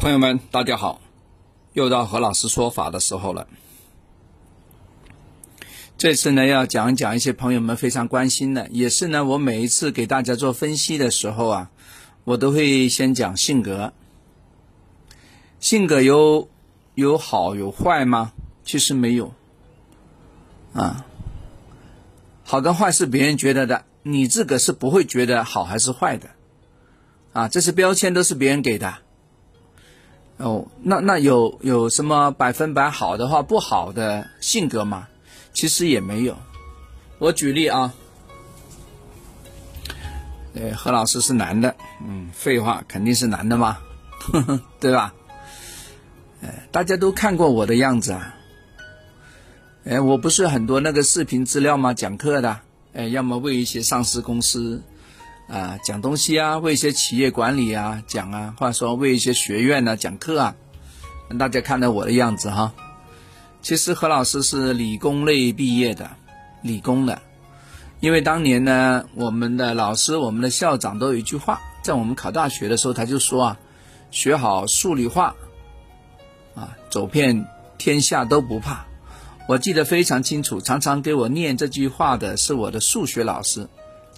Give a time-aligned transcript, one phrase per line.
[0.00, 0.98] 朋友们，大家好，
[1.74, 3.46] 又到何老师说法的时候了。
[5.98, 11.70] 这次呢，要讲一讲一些朋友们非常关心的，也是呢，我每一次给大家做分析的时候啊，
[12.24, 13.92] 我都会先讲性格。
[15.60, 16.48] 性格有
[16.94, 18.32] 有好有坏吗？
[18.64, 19.34] 其实没有。
[20.72, 21.04] 啊，
[22.42, 26.30] 好跟坏是别人觉得的，你自个是不会觉得好还是坏的。
[27.34, 28.94] 啊，这些标签都是别人给的。
[30.40, 35.06] 哦，那那有有什么百分百好的话不好的性格吗？
[35.52, 36.34] 其实也没有。
[37.18, 37.92] 我举例啊，
[40.54, 43.78] 呃，何老师是男的，嗯，废话，肯定是男的嘛，
[44.80, 45.12] 对吧？
[46.42, 48.34] 哎，大家都看过我的样子啊。
[49.84, 51.92] 哎，我不是很多那个视频资料吗？
[51.92, 52.60] 讲课的，
[52.94, 54.82] 哎，要么为一些上市公司。
[55.50, 60.54] 啊，讲东西啊，为一些企业管理啊讲啊，或者说为一些学院呢讲课啊，
[61.38, 62.72] 大家看到我的样子哈。
[63.60, 66.08] 其实何老师是理工类毕业的，
[66.62, 67.20] 理工的，
[67.98, 73.58] 因为当年呢，我们的老师、我们的校长都有一句话，在我们考大学的时候，他就说啊，
[74.12, 75.34] 学好数理化，
[76.54, 77.44] 啊，走遍
[77.76, 78.86] 天下都不怕。
[79.48, 83.68] 我记得非常清楚，常常给我念这句话的是我的数学老师，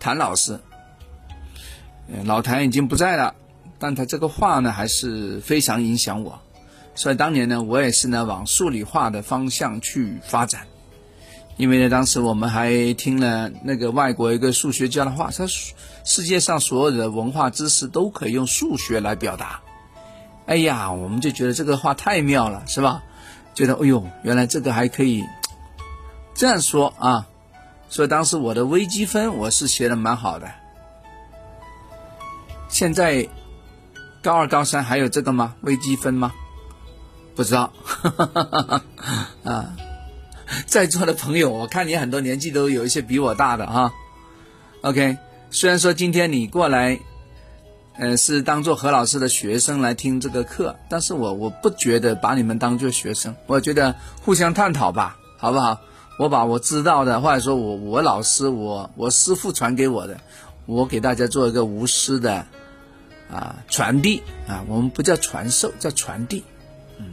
[0.00, 0.58] 谭老师。
[2.24, 3.34] 老谭已经不在了，
[3.78, 6.40] 但他这个话呢还是非常影响我，
[6.94, 10.62] 所以当年呢我也是呢往数理化的方向去发展，
[11.56, 19.60] 因为呢当时我们还听了那个外国一个数学家的话，他说世界上所有的文化知识都可以用数学来表达，
[20.46, 23.02] 哎呀，我们就觉得这个话太妙了，是吧？
[23.54, 25.24] 觉得哎呦，原来这个还可以
[26.34, 27.26] 这样说啊，
[27.90, 30.48] 所以当时我的微积分我是学的蛮好的。
[32.68, 33.28] 现在
[34.22, 35.54] 高二、高三还有这个吗？
[35.62, 36.32] 微积分吗？
[37.34, 37.72] 不知道。
[39.44, 39.74] 啊，
[40.66, 43.92] 在座的朋友，我看你很多年纪都有一些比我大的哈。
[44.82, 45.16] OK，
[45.50, 46.98] 虽然说今天你过来，
[47.98, 55.78] 呃，是当做何老师的学生来听这个课，但是我我不觉得把你们当做学生，我觉得互相探讨吧，好不好？
[56.18, 60.18] 我把我知道的，或者说我我老师我我师傅传给我的，
[60.66, 62.44] 我给大家做一个无私的。
[63.30, 66.44] 啊，传递啊，我们不叫传授，叫传递。
[66.98, 67.12] 嗯，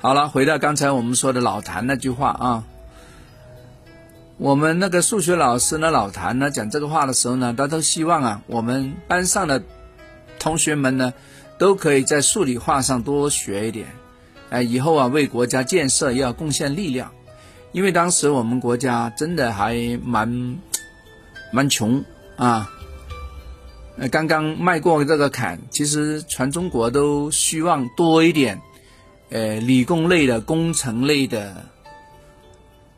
[0.00, 2.64] 好了，回到刚才我们说的老谭那句话啊，
[4.36, 9.62] 我们那个数学老师呢，老谭呢讲这个话的时候呢，他都希望啊，我们班上的
[10.38, 11.14] 同学们呢，
[11.56, 13.86] 都可以在数理化上多学一点，
[14.50, 17.10] 哎，以后啊为国家建设要贡献力量，
[17.72, 20.58] 因为当时我们国家真的还蛮
[21.50, 22.04] 蛮穷
[22.36, 22.70] 啊。
[23.98, 28.60] 呃，刚刚迈过这个坎，其实全中国都希望多一点，
[29.28, 31.66] 呃，理工类的、工程类的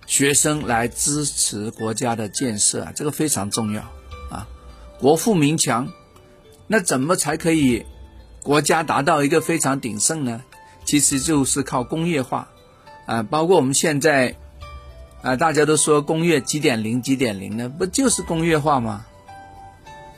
[0.07, 3.83] 学生来支持国家的建设啊，这个非常重要
[4.31, 4.47] 啊。
[5.01, 5.93] 国富民强，
[6.69, 7.85] 那怎么才可以
[8.45, 10.43] 国家达到一个非常鼎盛呢？
[10.85, 12.49] 其实就是靠工业化
[13.07, 14.37] 啊，包括我们现在
[15.23, 19.05] 啊，大家都说工业几点零几点零呢，不就是工业化吗？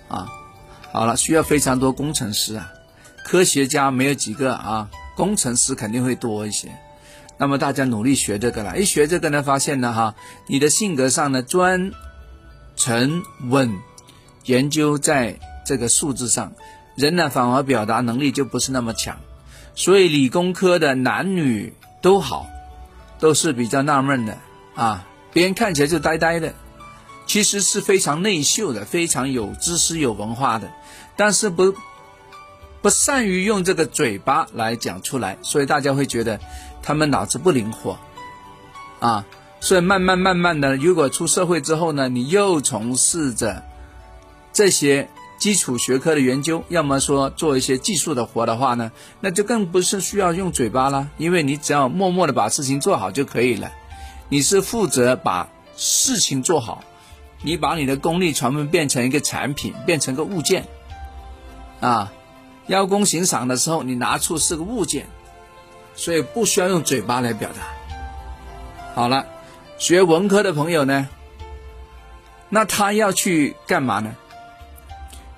[0.09, 0.28] 啊。
[0.97, 2.73] 好了，需要非常多工程师啊，
[3.23, 6.75] 科学家没有几个啊，工程师肯定会多一些。
[7.37, 10.15] 那么大家努力学这个了，一学这个呢，发现呢哈，
[10.47, 11.93] 你的性格上呢专、
[12.77, 13.77] 沉、稳，
[14.47, 16.55] 研究在这个数字上，
[16.95, 19.19] 人呢反而表达能力就不是那么强。
[19.75, 22.47] 所以理工科的男女都好，
[23.21, 24.39] 都是比较纳闷的
[24.75, 26.55] 啊，别人看起来就呆呆的。
[27.27, 30.71] 其实是非常内秀的，非常有知识、有文化的，
[31.16, 31.75] 但是不
[32.82, 36.38] 不善于用这个嘴巴来讲出来，所以大家会觉得
[36.82, 37.99] 他们脑子不灵活
[39.00, 39.25] 啊。
[39.59, 43.65] 所以慢慢慢慢的，如果出社会之后呢，你又从事着
[44.53, 45.09] 这些
[45.39, 53.72] 基础学科的研究，要么说做一些技术的活的话呢，那就更不是需要用嘴巴了，因为你只要默默的把事情做好就可以了。
[54.28, 56.84] 你是负责把事情做好。
[57.42, 60.66] 你把你的功力全部变成一个产品，变成个物件，
[61.81, 62.13] 啊，
[62.67, 65.07] 邀功行赏的时候，你拿出是个物件，
[65.95, 67.63] 所以不需要用嘴巴来表达。
[68.95, 69.27] 好了，
[69.78, 71.09] 学文科的朋友呢，
[72.49, 74.17] 那他要去干嘛呢？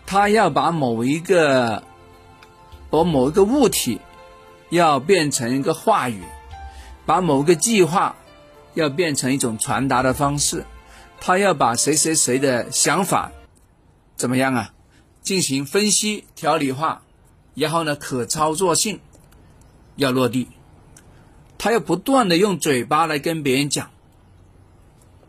[0.06, 1.82] 他要把某一个，
[2.88, 4.00] 把某一个物体，
[4.70, 6.22] 要变成一个话语，
[7.04, 8.14] 把某个计划，
[8.74, 10.64] 要变成一种传达的方式。
[11.20, 13.32] 他要把谁谁谁的想法
[14.16, 14.70] 怎么样啊？
[15.28, 17.02] 进行分析、条理化，
[17.54, 18.98] 然后呢，可操作性
[19.94, 20.48] 要落地，
[21.58, 23.90] 他要不断的用嘴巴来跟别人讲，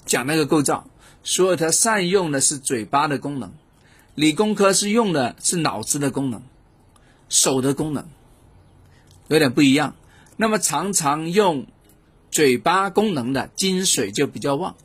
[0.05, 0.87] 讲那个构造，
[1.21, 3.51] 所以他善用的是嘴巴的功能。
[4.15, 6.43] 理工科是用的是脑子的功能，
[7.27, 8.07] 手的功能
[9.27, 9.95] 有点不一样。
[10.37, 11.67] 那么常常用
[12.31, 14.77] 嘴巴功能的金水就比较旺，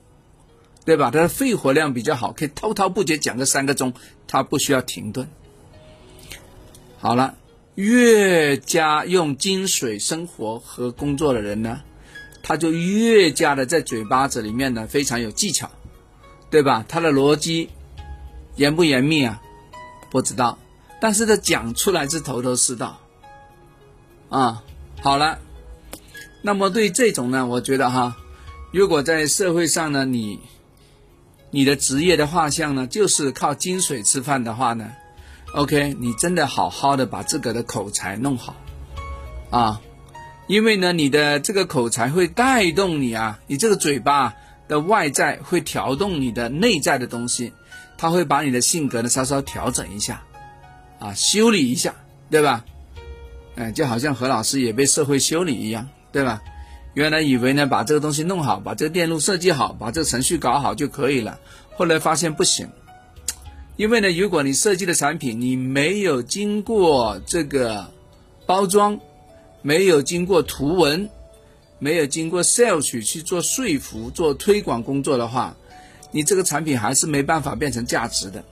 [0.85, 1.11] 对吧？
[1.11, 3.95] 他的肺活量比较好，可以滔滔不绝讲个三个钟，
[4.27, 5.29] 他不需要停顿。
[6.99, 7.35] 好了，
[7.75, 11.81] 越加用金水生活和工作的人呢，
[12.43, 15.71] 他就越加的在嘴巴子里面呢非常有技巧，
[16.51, 16.85] 对吧？
[16.89, 17.71] 他的逻辑
[18.57, 19.41] 严不严密啊？
[20.11, 20.59] 不知道，
[21.01, 23.01] 但是他讲出来是头头是道。
[24.29, 24.63] 啊，
[25.01, 25.39] 好了，
[26.43, 28.17] 那么对这种呢，我觉得哈，
[28.73, 30.41] 如果在社会上呢，你
[31.55, 34.91] 你的职业的画像呢，就是靠金水吃饭的话呢
[35.55, 38.57] ？OK，你真的好好的把这个的口才弄好，
[39.51, 39.81] 啊，
[40.49, 44.35] 因为呢，你的这个口才会带动你啊，你这个嘴巴
[44.67, 47.53] 的外在会调动你的内在的东西，
[47.97, 50.25] 它会把你的性格呢稍稍调整一下，
[50.99, 51.95] 啊，修理一下，
[52.31, 52.65] 对吧？
[53.55, 56.43] 哎，就好像何老师也被社会修理一样，对吧？
[56.95, 61.39] 原来以为呢把这个东西弄好，把这个电路设计好，把这个程序搞好就可以了，
[61.77, 62.69] 后来发现不行。
[63.77, 67.91] 因为呢，如果你设计的产品你没有经过这个
[68.47, 69.01] 包装，
[69.63, 71.11] 没有经过图文，
[71.81, 75.57] 没有经过 sales 去做说服、做推广工作的话，
[76.13, 78.45] 你这个产品还是没办法变成价值的，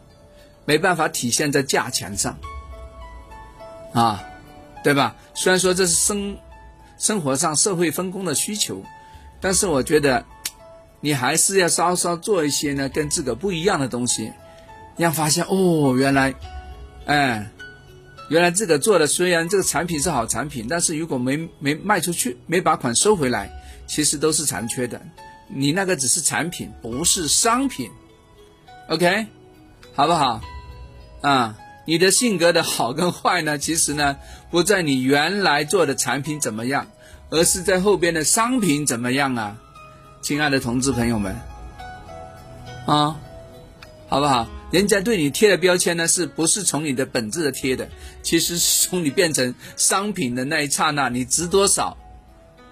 [0.64, 2.36] 没办法体现在价钱上，
[3.92, 4.24] 啊，
[4.82, 5.14] 对吧？
[5.34, 6.36] 虽然说这是生
[7.02, 8.84] 生活上社会分工的需求，
[9.40, 10.24] 但是我觉得
[11.00, 14.32] 你还是要稍稍做一些呢，跟自个不一样的东西。
[14.96, 16.32] 让发现哦，原来，
[17.06, 17.50] 哎，
[18.28, 23.50] 原来自个做的虽然这个产品是好产品，但是如果没没卖出去，没把款收回来，
[23.88, 25.00] 其实都是残缺的。
[25.48, 27.90] 你那个只是产品，不是商品
[28.88, 29.26] ，OK，
[29.92, 30.40] 好不好？
[31.20, 34.16] 啊，你的性格的好跟坏呢，其实呢
[34.50, 36.86] 不在你原来做的产品怎么样，
[37.30, 39.56] 而是在后边的商品怎么样啊，
[40.20, 41.34] 亲爱的同志朋友们，
[42.86, 43.18] 啊，
[44.08, 44.48] 好不好？
[44.70, 47.88] 人家对你贴的标签呢，是不是从你的本质的贴的？
[48.22, 51.98] 其实是从你变成商品的那一刹那，你值多少？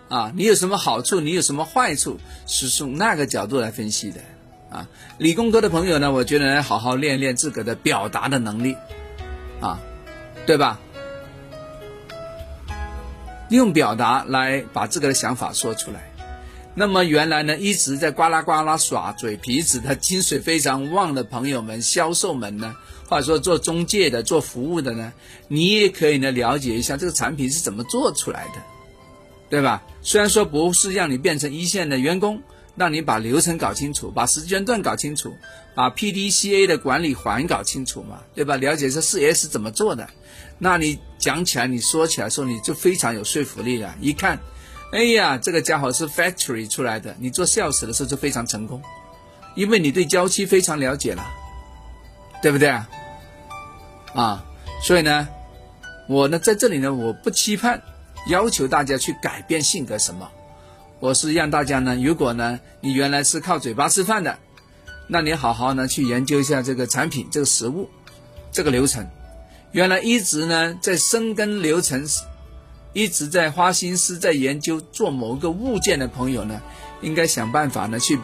[0.09, 1.21] 啊，你有什么好处？
[1.21, 2.19] 你有什么坏处？
[2.47, 4.21] 是从那个角度来分析的。
[4.71, 8.77] 啊，理工科的朋友呢，我觉得好好练练自个的表达的能力，
[9.61, 9.79] 啊，
[10.47, 10.79] 对吧？
[13.51, 16.13] 用表达来把自个的想法说出来。
[16.73, 22.77] 那么原来呢，一直在呱啦呱啦耍嘴皮子的金水非常旺的朋友们、销售们呢，
[23.09, 25.13] 或者说做中介的、做服务的呢，
[25.49, 28.63] 你也可以呢了解一下这个产品是怎么做出来的，
[29.51, 29.83] 对吧？
[30.01, 32.41] 虽然说不是让你变成一线的员工，
[32.81, 35.37] 让你把流程搞清楚，把时间段搞清楚，
[35.75, 38.57] 把 P D C A 的管理环搞清楚嘛，对吧？
[38.57, 40.09] 了解这四 S 怎么做的，
[40.57, 43.95] 那你讲起来、你说起来时候，你就非常有说服力了。
[44.01, 44.39] 一看。
[44.93, 48.83] 哎呀，这个家伙是 factory 出来的，你做 sales 的时候就非常成功，
[49.55, 51.25] 因为你对交期非常了解了，
[52.43, 52.89] 对不对啊？
[54.15, 54.45] 啊，
[54.83, 55.29] 所以呢，
[56.09, 57.81] 我呢在这里呢，我不期盼
[58.27, 60.29] 要求大家去改变性格什么，
[61.01, 64.39] 我是让大家呢，如果呢你原来是靠嘴巴吃饭的，
[65.07, 67.89] 那你好好呢去研究一下这个产品、这个食物、
[68.53, 69.09] 这个流程，
[69.73, 72.07] 原来一直呢在深耕流程。
[72.93, 76.61] 一直在花心思在研究做某个物件的朋友呢，
[77.03, 78.19] 应该想办法呢去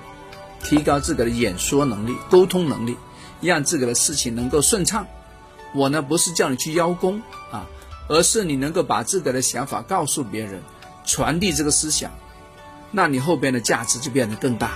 [0.61, 2.97] 提高自个的演说能力、沟通能力，
[3.41, 5.07] 让自个的事情能够顺畅。
[5.73, 7.65] 我呢不是叫你去邀功啊，
[8.09, 10.61] 而是你能够把自个的想法告诉别人，
[11.05, 12.11] 传递这个思想，
[12.91, 14.73] 那你后边的价值就变得更大。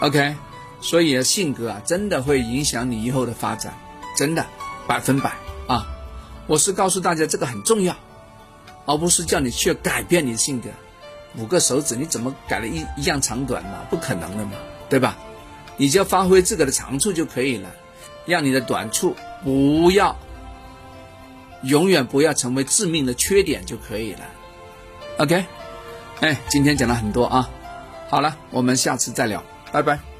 [0.00, 0.34] OK，
[0.80, 3.72] 所以性格啊，真的会影响你以后的发展，
[4.16, 4.46] 真的
[4.86, 5.32] 百分百
[5.68, 5.86] 啊！
[6.46, 7.96] 我是告诉大家这个很重要。
[8.84, 10.68] 而不是叫你去改变你的性格，
[11.36, 13.78] 五个手指你怎么改了一一样长短嘛？
[13.88, 14.52] 不可能的嘛，
[14.88, 15.16] 对吧？
[15.76, 17.70] 你就要发挥自个的长处就可以了，
[18.26, 20.18] 让你的短处不要
[21.62, 24.20] 永远不要成为致命的缺点就可以了。
[25.18, 25.46] OK，
[26.22, 27.50] 哎，今天讲了很多啊，
[28.08, 30.11] 好了，我们下次再聊，拜拜。